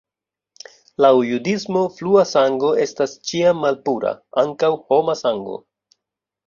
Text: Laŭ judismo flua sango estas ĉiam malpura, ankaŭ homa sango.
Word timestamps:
Laŭ 1.05 1.11
judismo 1.31 1.83
flua 1.99 2.25
sango 2.31 2.73
estas 2.89 3.15
ĉiam 3.33 3.63
malpura, 3.67 4.19
ankaŭ 4.47 4.75
homa 4.91 5.21
sango. 5.25 5.63